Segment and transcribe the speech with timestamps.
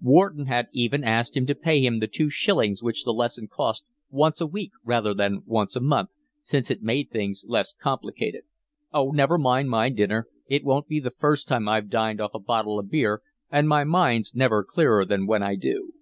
[0.00, 3.84] Wharton had even asked him to pay him the two shillings which the lesson cost
[4.10, 6.10] once a week rather than once a month,
[6.42, 8.42] since it made things less complicated.
[8.92, 10.26] "Oh, never mind my dinner.
[10.48, 13.84] It won't be the first time I've dined off a bottle of beer, and my
[13.84, 15.92] mind's never clearer than when I do."